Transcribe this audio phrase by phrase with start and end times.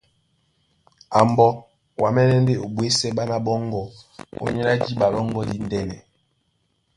[1.17, 1.49] A mbɔ́,
[1.99, 3.83] wǎmɛ́nɛ́ ndé o ɓwésɛ́ ɓána ɓɔ́ŋgɔ̄
[4.43, 5.97] ónyólá jǐɓa lɔ́ŋgɔ̄ díndɛ́nɛ.